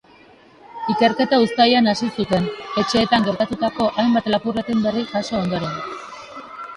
Ikerketa 0.91 1.37
uztailean 1.41 1.89
hasi 1.91 2.07
zuten, 2.23 2.47
etxeetan 2.83 3.27
gertatutako 3.27 3.91
hainbat 4.05 4.31
lapurreten 4.35 4.81
berri 4.87 5.05
jaso 5.13 5.39
ondoren. 5.41 5.77